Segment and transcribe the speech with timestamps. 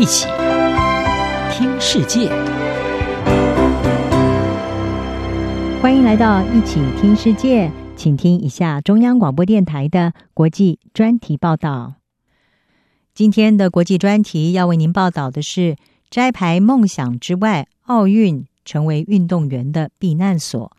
[0.00, 0.26] 一起
[1.52, 2.30] 听世界，
[5.82, 11.96] 欢迎来到一起听世界，请听一下中央广播电台的国际专题报道。
[13.12, 15.76] 今天的国际专题要为您报道的是：
[16.08, 20.72] 摘牌梦想之外，奥运成为运动员的避难所。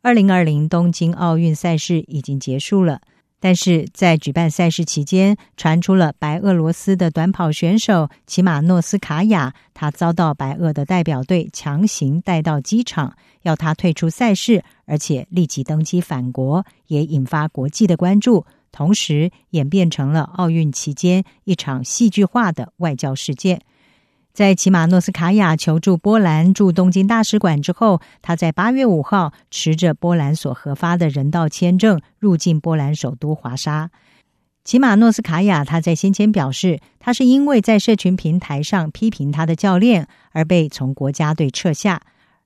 [0.00, 3.02] 二零二零东京奥运赛事已经结束了。
[3.40, 23.62] 但是在举办赛事期间，传出了白俄罗斯的短跑选手齐马诺斯卡娅，他遭到白俄的代表队强行带到机场，要他退出赛事，而且立即登机返国，也引发国际的关注，同时演变成了奥运期间一场戏剧化的外交事件。
[24.32, 33.90] 在齐马诺斯卡娅求助波兰驻东京大使馆之后，他在八月五号持着波兰所核发的人道签证入境波兰首都华沙。
[34.62, 42.00] 齐马诺斯卡娅他在先前表示，他是因为在社群平台上批评他的教练而被从国家队撤下。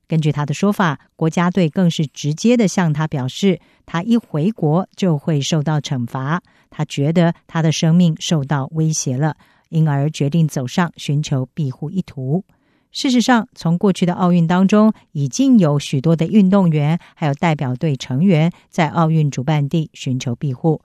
[0.06, 6.42] 根据他的说法，国家队更是直接的向他表示，他一回国就会受到惩罚。
[6.70, 9.36] 他觉得他的生命受到威胁了。
[9.69, 12.45] 因而决定走上寻求庇护一途。
[12.93, 20.81] 事实上，从过去的奥运当中，已经有许多的运动员还有代表队成员在奥运主办地寻求庇护。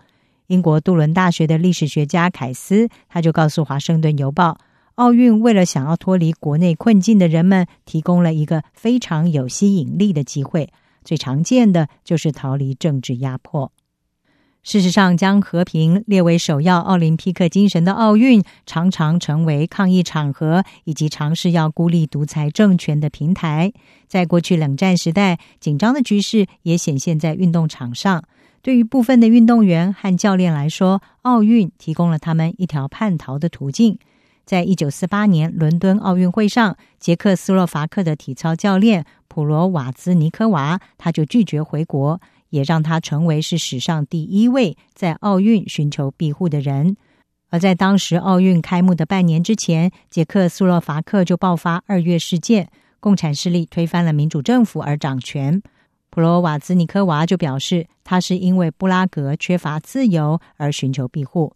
[0.48, 4.54] 英国杜伦大学的历史学家凯斯，他就告诉《华盛顿邮报》，
[4.96, 10.70] 奥运为了想要脱离国内困境的人们，提供了一个非常有吸引力的机会。
[11.04, 13.72] 最常见的就是逃离政治压迫。
[14.62, 23.72] 事实上，将和平列为首要奥林匹克精神的奥运，常常成为抗议场合以及尝试要孤立独裁政权的平台。
[24.08, 28.24] 在过去冷战时代，紧张的局势也显现在运动场上。
[28.62, 33.98] 对于部分的运动员和教练来说，奥运提供了他们一条叛逃的途径。
[34.46, 42.20] 在一九四八年伦敦奥运会上，捷克斯洛伐克的体操教练普罗瓦兹尼科娃，他就拒绝回国。
[42.49, 46.98] 也让他成为是史上第一位在奥运寻求庇护的人。
[47.49, 55.61] 而在当时奥运开幕的半年之前，捷克斯洛伐克就爆发二月事件，共产势力推翻了民主政府而掌权。
[56.11, 61.54] 普罗瓦兹尼科娃就表示，他是因为布拉格缺乏自由而寻求庇护。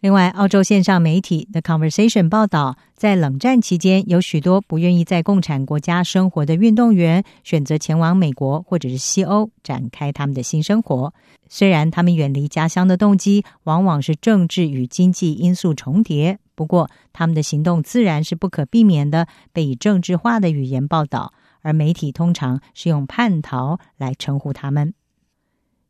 [0.00, 11.14] 另外，澳洲线上媒体 The Conversation 报道，在冷战期间，有许多不愿意在共产国家生活的运动员选择前往美国或者是西欧展开他们的新生活。
[11.48, 21.32] 虽然他们远离家乡的动机往往是政治与经济因素重叠，不过他们的行动自然是不可避免的被以政治化的语言报道，
[21.62, 24.92] 而媒体通常是用“叛逃”来称呼他们。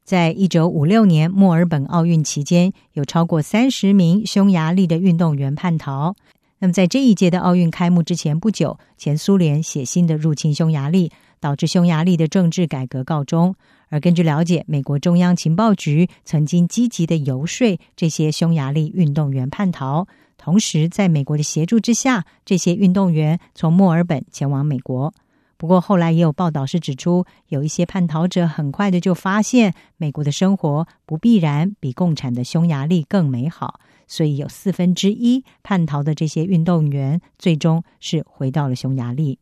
[0.07, 6.15] 在一九五六年墨尔本奥运期间，有超过三十名匈牙利的运动员叛逃。
[6.61, 13.57] 那么，在这一届的奥运开幕之前不久，前苏联血腥的入侵匈牙利，导致匈牙利的政治改革告终。
[13.89, 20.07] 而根据了解，美国中央情报局曾经积极的游说这些匈牙利运动员叛逃，
[20.39, 25.13] 同时在美国的协助之下，这些运动员从墨尔本前往美国。
[25.59, 39.39] 不过后来也有报道是指出，有一些叛逃者很快的就发现，美国的生活不必然比共产的匈牙利更美好，所以有四分之一叛逃的这些运动员最终是回到了匈牙利。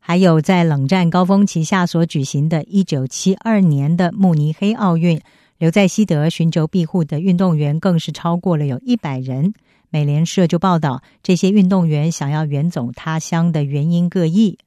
[0.00, 5.20] 还有在冷战高峰期下所举行的1972年的慕尼黑奥运，
[5.58, 9.54] 留在西德寻求庇护的运动员更是超过了有一百人。
[9.90, 14.58] 美联社就报道，这些运动员想要远走他乡的原因各异。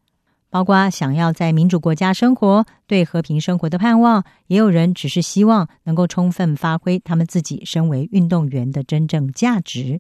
[0.50, 10.00] 包括想要在民主国家生活、对和平生活的盼望，也有人只是希望能够充分发挥他们自己身为运动员的真正价值。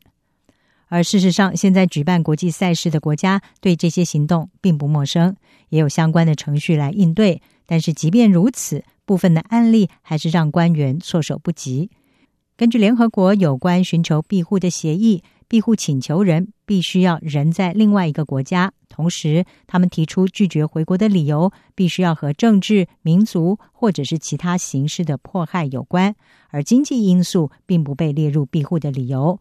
[0.88, 5.36] 而事实上，现在举办国际赛事的国家对这些行动并不陌生，
[5.70, 7.42] 也有相关的程序来应对。
[7.66, 11.90] 但是，即便如此，部分的案例还是让官员措手不及。
[12.58, 15.24] 根据联合国有关寻求庇护的协议。
[15.48, 26.16] 庇护请求人必须要人在另外一个国家，同时他们提出拒绝回国的理由必须要和政治、民族或者是其他形式的迫害有关，
[26.50, 29.40] 而经济因素并不被列入庇护的理由。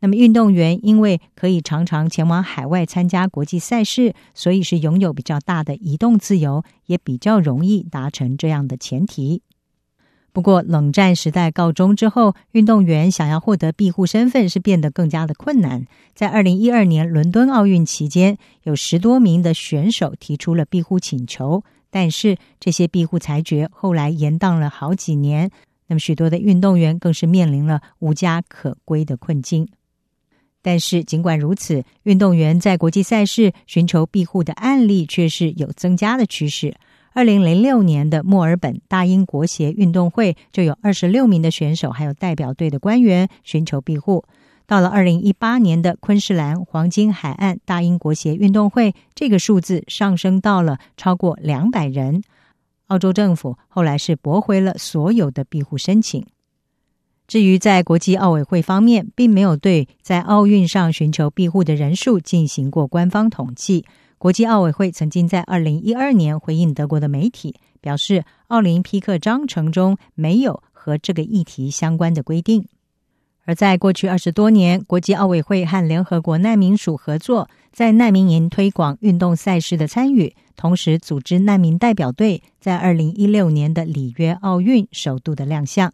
[0.00, 9.42] 那么运动员因为可以常常前往海外参加国际赛事，所以是拥有比较大的移动自由，也比较容易达成这样的前提。
[10.34, 15.86] 不过，冷战时代告终之后，运动员想要获得庇护身份是变得更加的困难。
[16.12, 25.52] 在二零一二年伦敦奥运期间，有十多名的选手提出了庇护请求，但是这些庇护裁决后来延宕了好几年。
[25.86, 29.68] 那么，许多的运动员更是面临了无家可归的困境。
[30.60, 36.74] 但是尽管如此，运动员在国际赛事寻求庇护的案例却是有增加的趋势。
[37.14, 44.24] 二零零六年的墨尔本大英国协运动会就有二十六名的选手还有代表队的官员寻求庇护。
[44.66, 52.24] 到了二零一八年的昆士兰黄金海岸大英国协运动会，这个数字上升到了超过两百人。
[52.88, 56.26] 澳洲政府后来是驳回了所有的庇护申请。
[57.28, 63.84] 至于在国际奥委会方面，并没有对在奥运上寻求庇护的人数进行过官方统计。
[64.24, 72.66] 国际奥委会曾经在二零一二年回应德国的媒体，表示奥林匹克章程中没有和这个议题相关的规定。
[73.44, 85.92] 而在过去二十多年，国际奥委会和联合国难民署合作，在难民营推广运动赛事的参与，同时组织难民代表队，在二零一六年的里约奥运首度的亮相。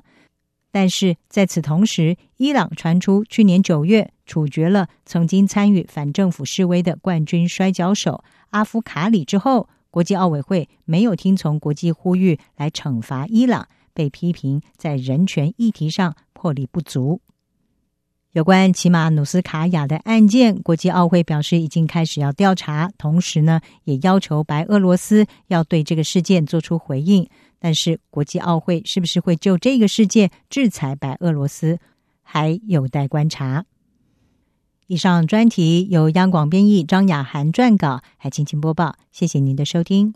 [0.73, 17.21] 但是在此同时，伊朗传出去年九月处决了曾经参与反政府示威的冠军摔跤手阿夫卡里之后，国际奥委会没有听从国际呼吁来惩罚伊朗，被批评在人权议题上魄力不足。
[18.33, 27.29] 有关齐马努斯卡雅的案件，国际奥会表示已经开始要调查，同时呢，也要求白俄罗斯要对这个事件做出回应。
[27.61, 31.79] 但是，国际奥会是不是会就这个事件制裁白俄罗斯，
[32.23, 33.67] 还有待观察。
[34.87, 38.97] 以上专题由央广编译张雅涵撰稿，还请请播报。
[39.13, 40.15] 谢谢您的收听。